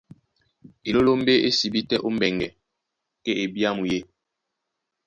Elólómbé 0.87 1.33
é 1.47 1.49
sibí 1.59 1.79
tɛ́ 1.89 2.01
ó 2.05 2.09
mbɛŋgɛ, 2.15 2.47
kɛ́ 3.23 3.35
ebyámu 3.43 3.83
yê. 3.91 3.99